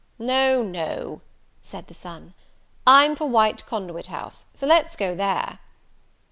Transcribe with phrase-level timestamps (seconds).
[0.17, 1.21] "No, no,"
[1.61, 2.33] said the son,
[2.87, 5.59] "I'm for White Conduit House; so let's go there."